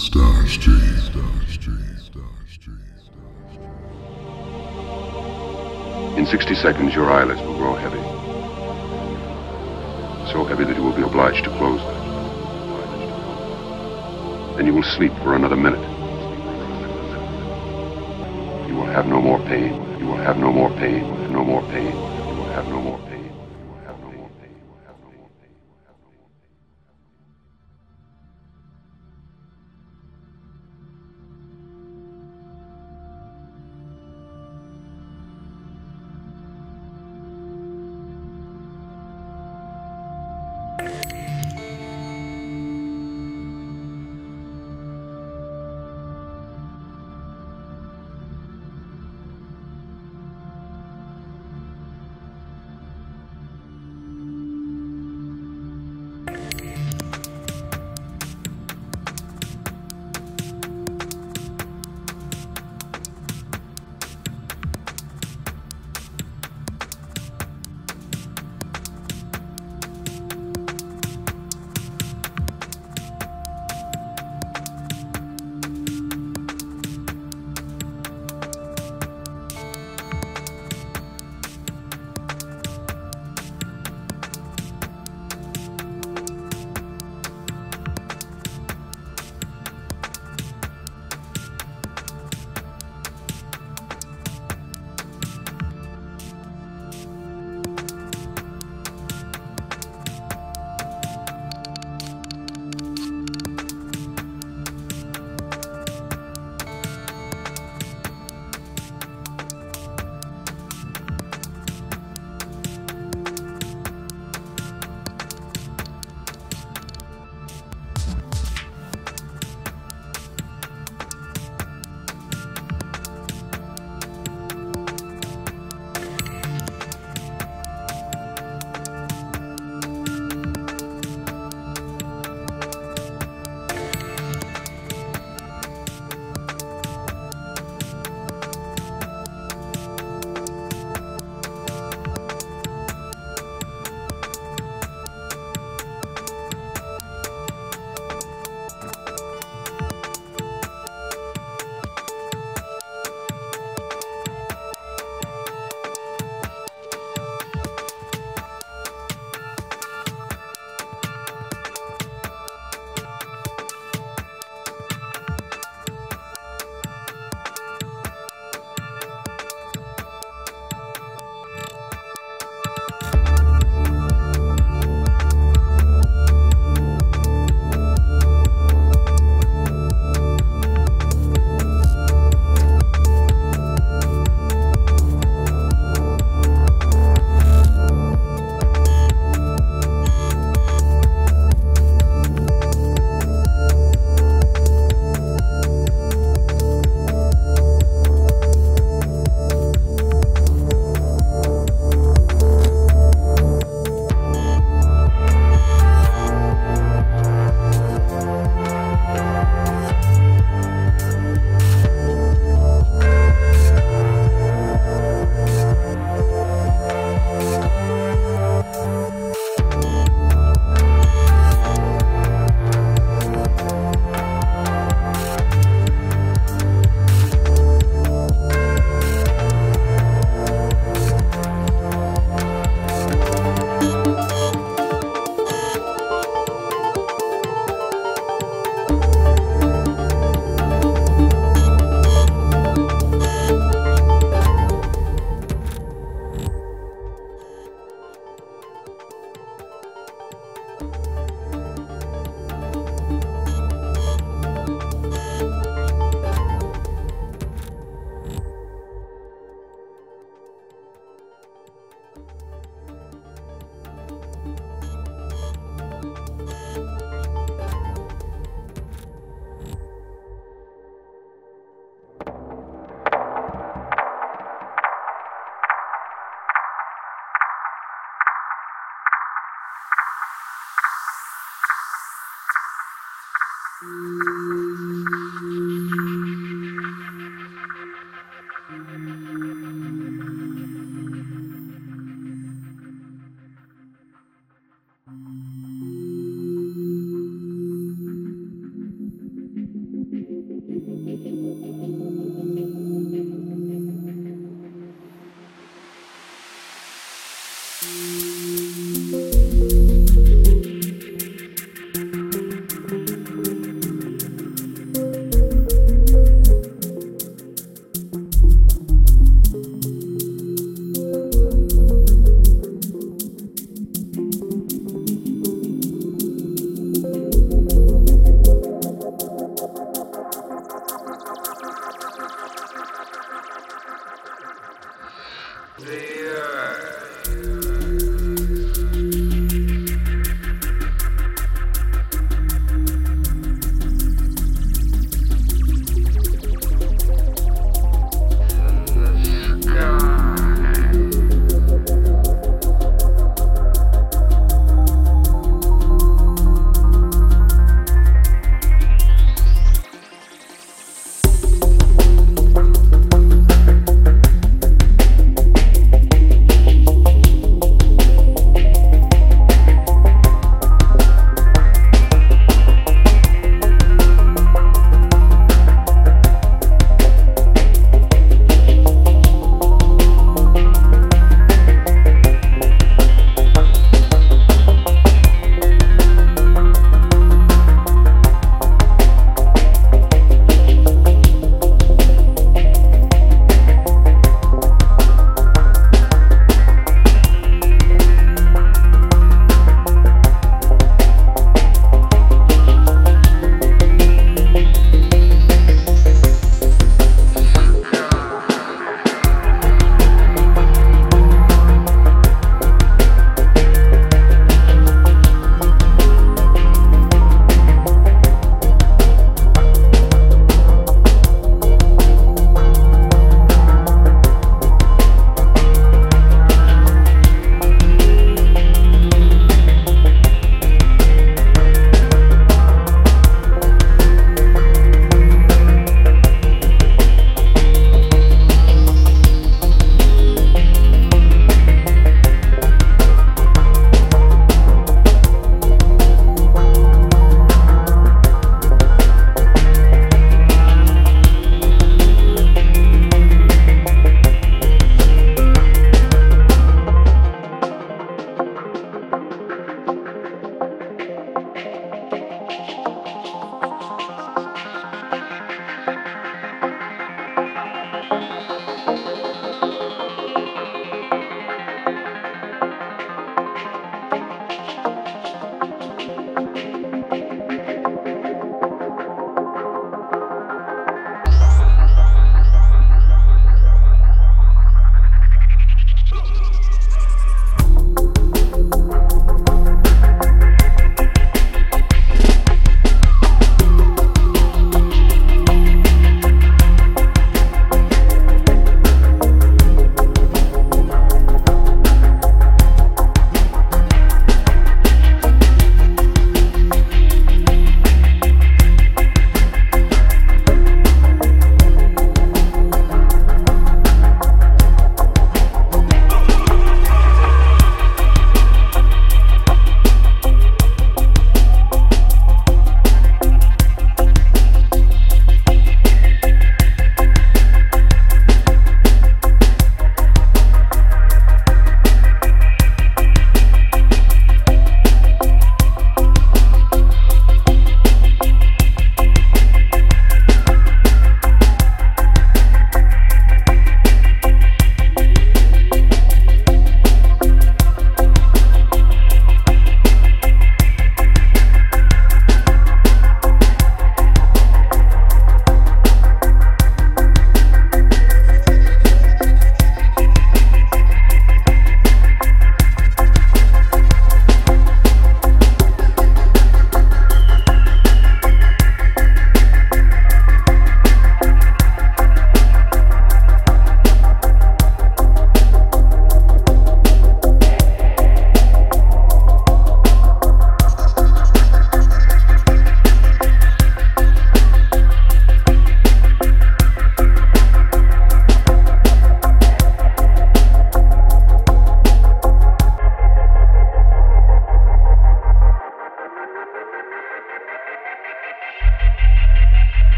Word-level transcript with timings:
Starstream, 0.00 0.96
Starstream, 1.10 2.00
Starstream, 2.00 2.80
Starstream. 3.04 3.76
In 6.16 6.24
60 6.24 6.54
seconds, 6.54 6.94
your 6.94 7.10
eyelids 7.10 7.42
will 7.42 7.58
grow 7.58 7.74
heavy. 7.74 8.00
So 10.32 10.44
heavy 10.46 10.64
that 10.64 10.74
you 10.74 10.82
will 10.82 10.96
be 10.96 11.02
obliged 11.02 11.44
to 11.44 11.50
close 11.50 11.82
them. 11.82 12.00
Then 14.56 14.64
you 14.64 14.72
will 14.72 14.82
sleep 14.96 15.12
for 15.22 15.36
another 15.36 15.56
minute. 15.56 15.86
You 18.68 18.76
will 18.76 18.86
have 18.86 19.06
no 19.06 19.20
more 19.20 19.38
pain. 19.40 19.74
You 20.00 20.06
will 20.06 20.16
have 20.16 20.38
no 20.38 20.50
more 20.50 20.70
pain. 20.78 21.30
No 21.30 21.44
more 21.44 21.60
pain. 21.64 21.92
You 21.94 22.36
will 22.40 22.48
have 22.54 22.66
no 22.68 22.80
more 22.80 22.98
pain. 23.00 23.09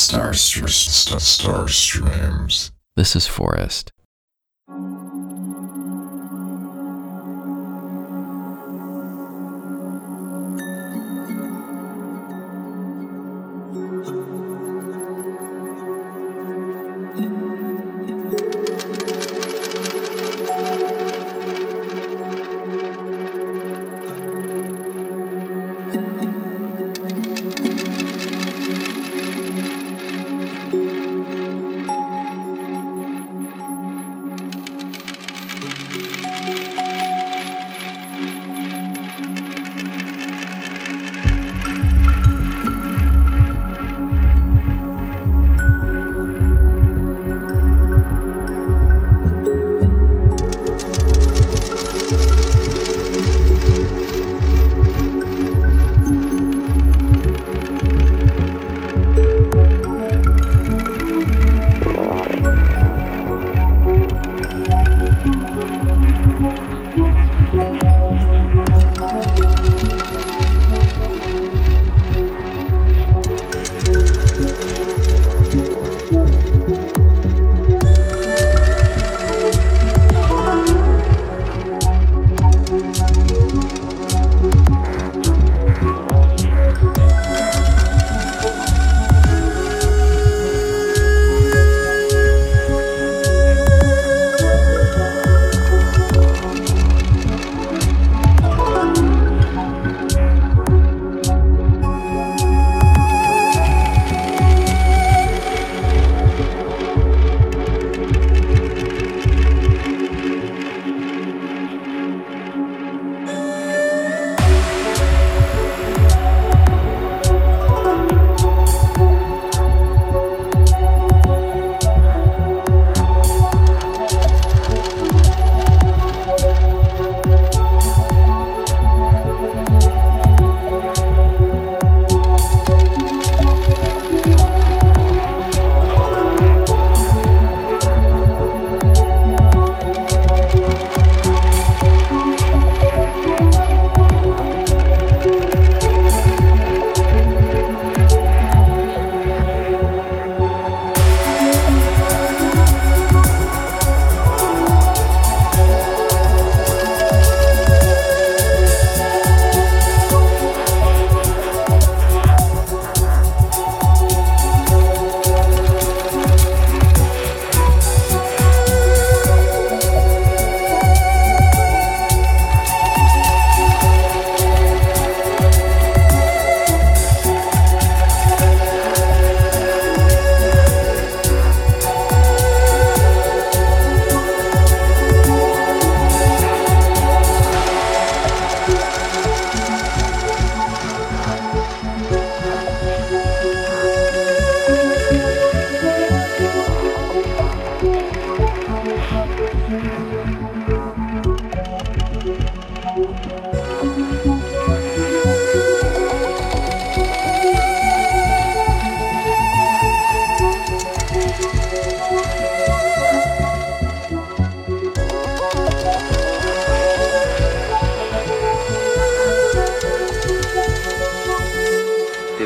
Star, 0.00 0.32
star, 0.32 1.68
streams. 1.68 2.72
This 2.96 3.14
is 3.14 3.26
Forrest. 3.26 3.92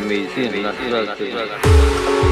medicina 0.05 0.73
natural. 0.73 2.24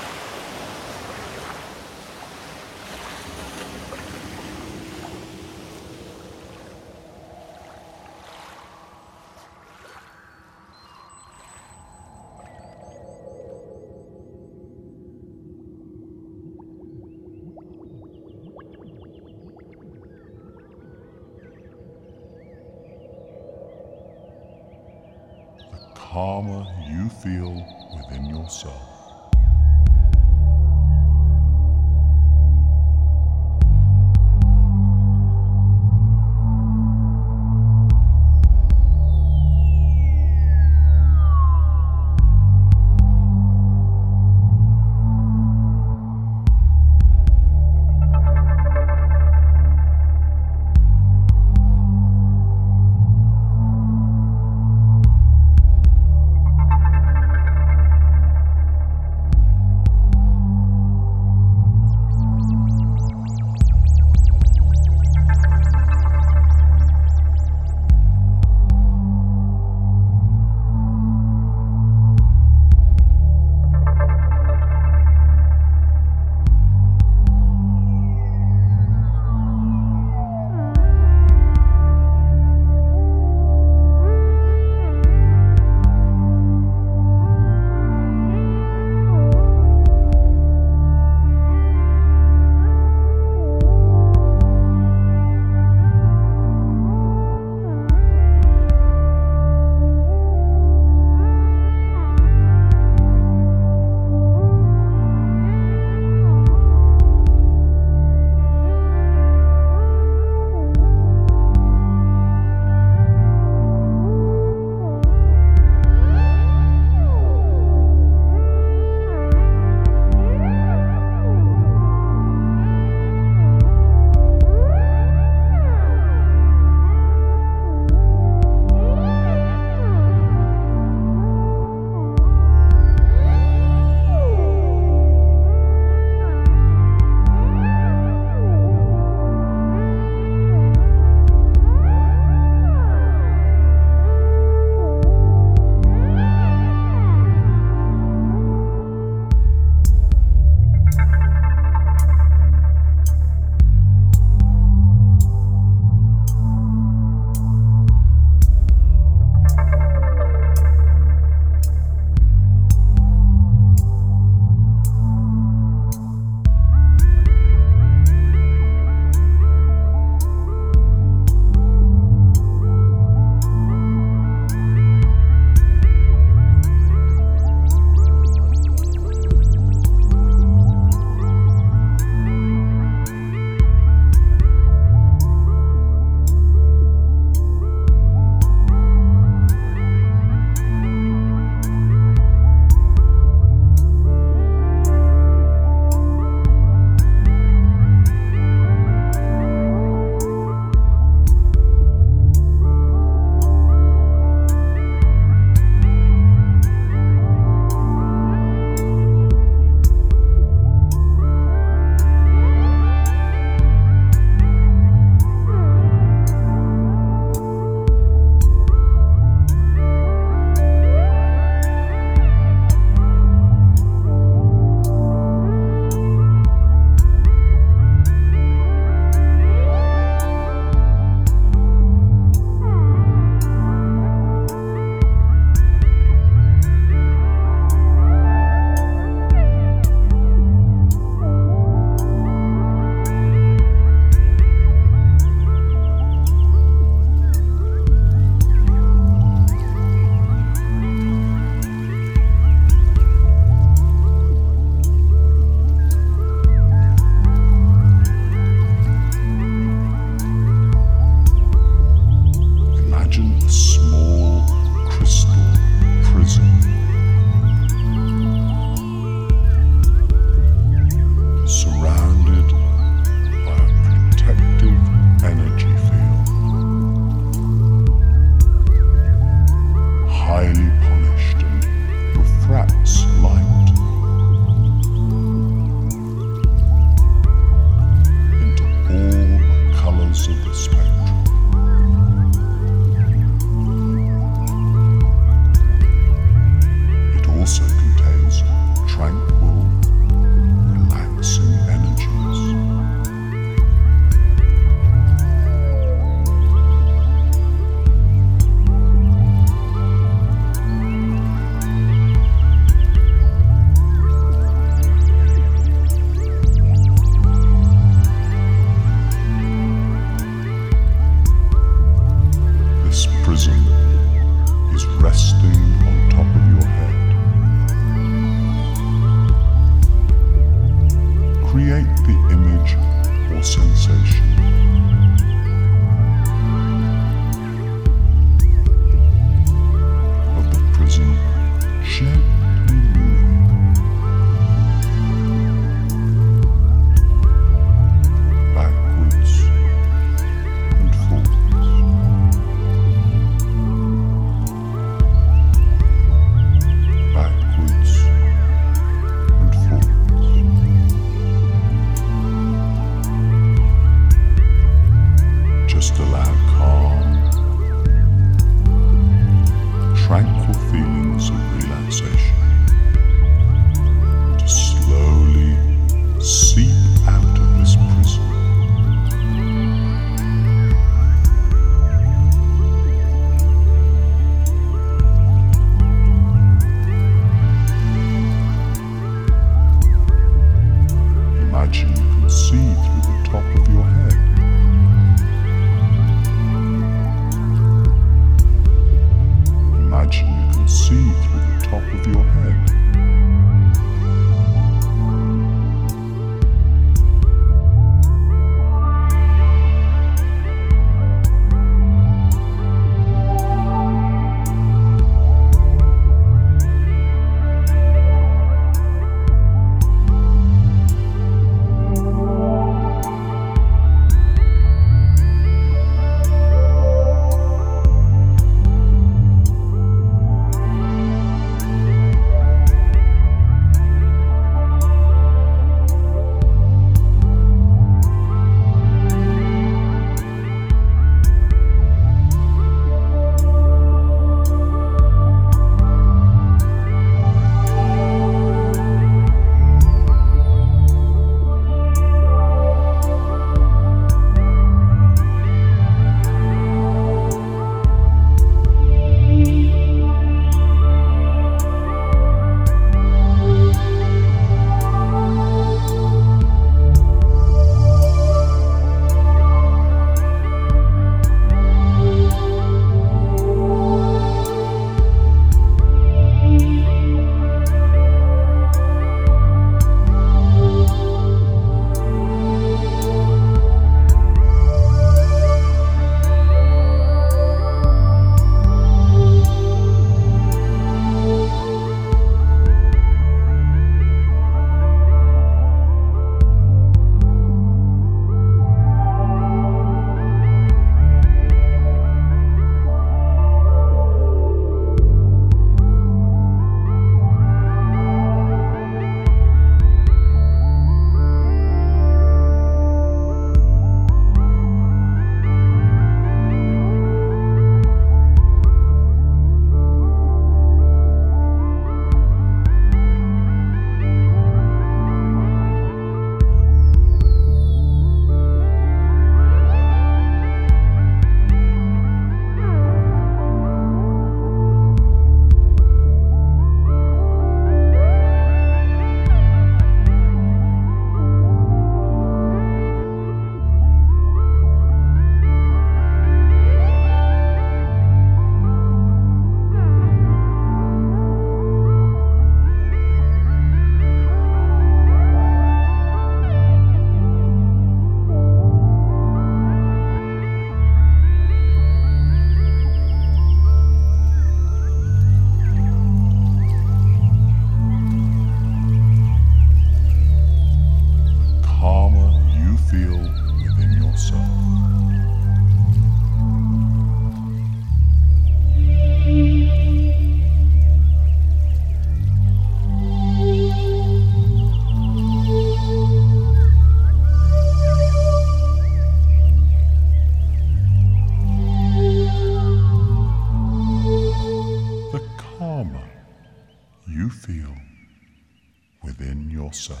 yourself. 599.70 600.00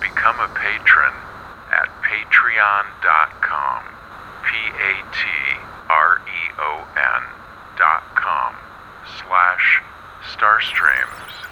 Become 0.00 0.40
a 0.40 0.48
patron 0.54 1.14
at 1.72 1.88
patreon.com. 2.02 3.84
P 4.44 4.56
A 4.68 4.92
T 5.12 5.18
R 5.88 6.20
E 6.26 6.52
O 6.58 6.86
N.com. 6.96 8.54
Slash 9.18 9.82
Starstreams. 10.34 11.49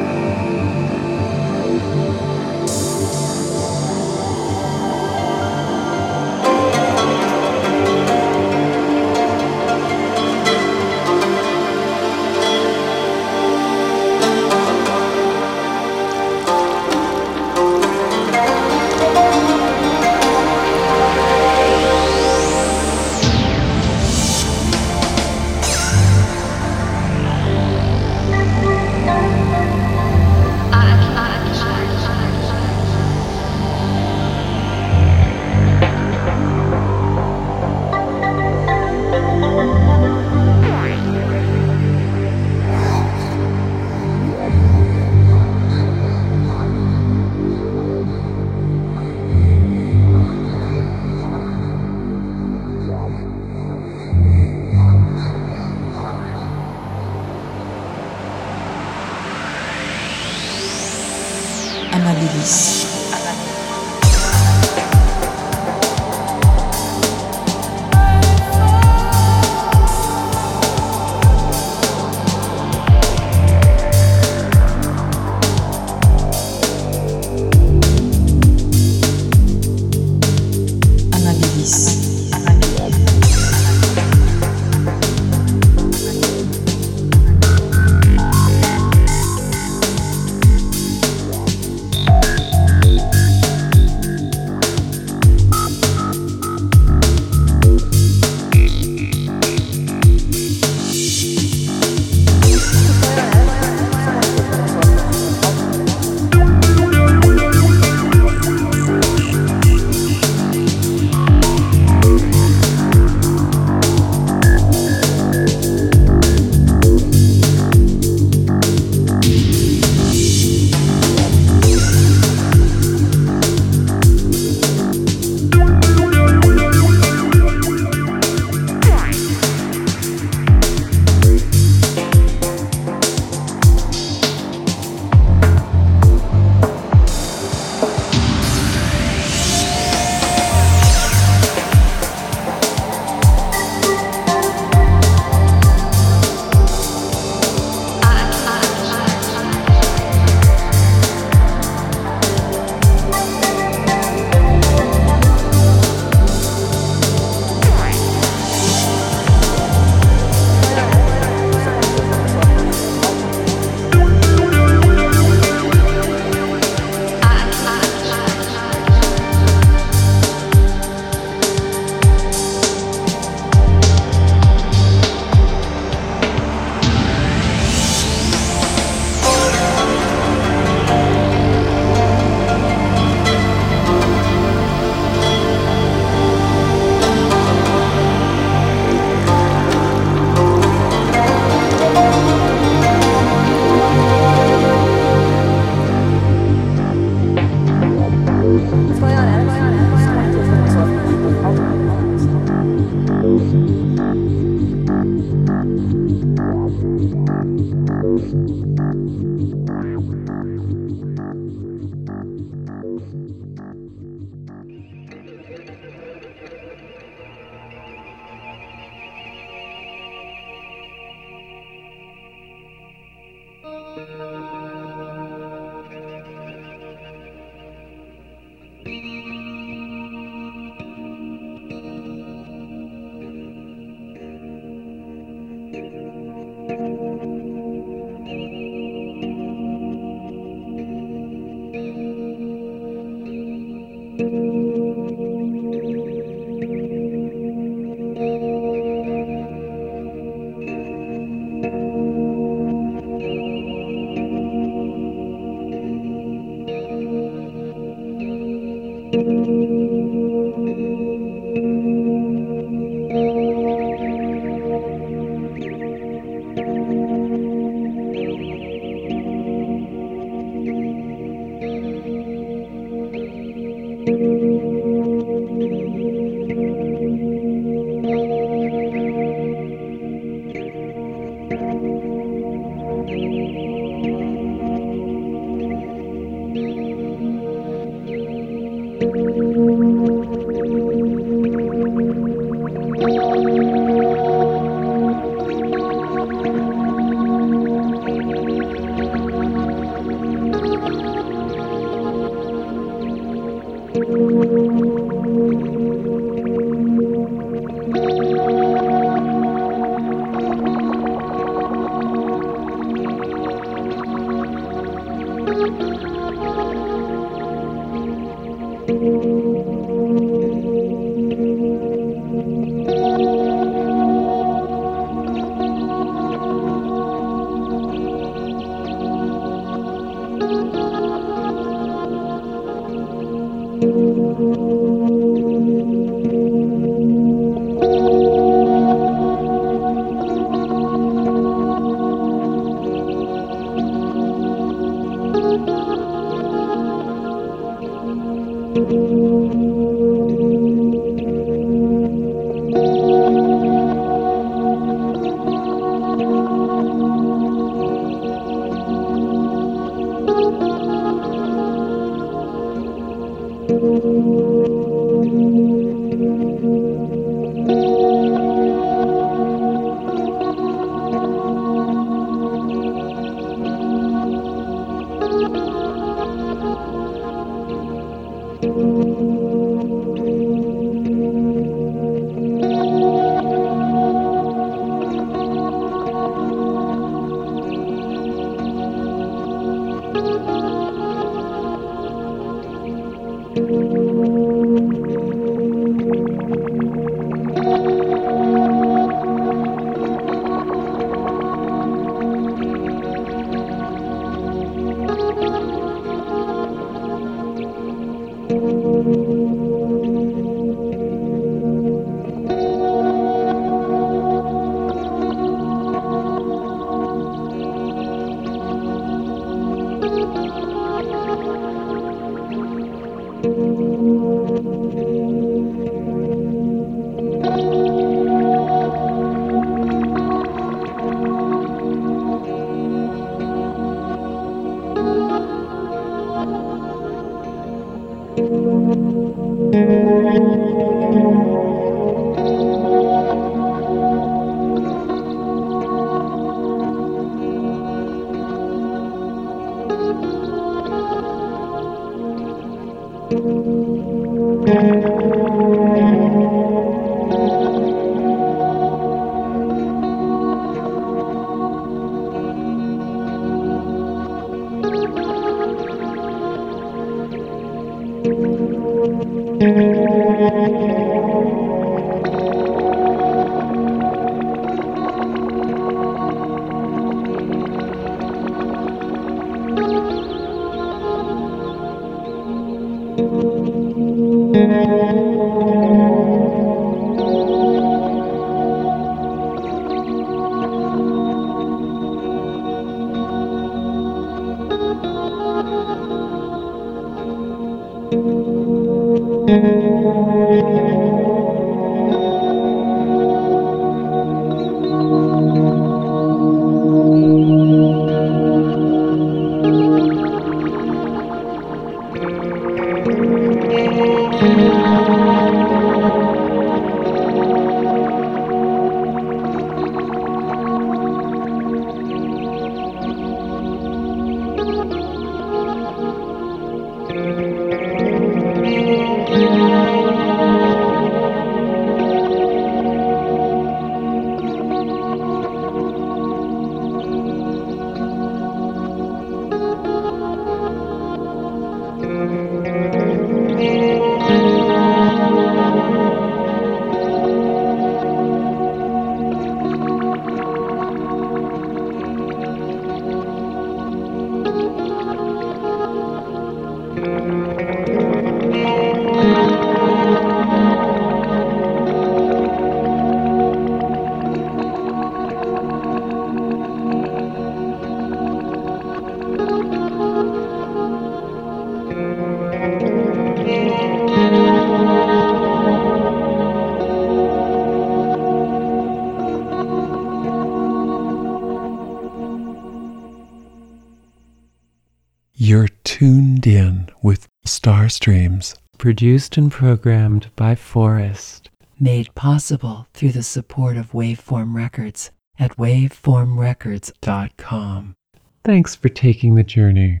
Produced 588.98 589.36
and 589.36 589.52
programmed 589.52 590.26
by 590.34 590.56
Forrest. 590.56 591.50
Made 591.78 592.12
possible 592.16 592.88
through 592.94 593.12
the 593.12 593.22
support 593.22 593.76
of 593.76 593.92
Waveform 593.92 594.56
Records 594.56 595.12
at 595.38 595.56
waveformrecords.com. 595.56 597.94
Thanks 598.42 598.74
for 598.74 598.88
taking 598.88 599.36
the 599.36 599.44
journey. 599.44 600.00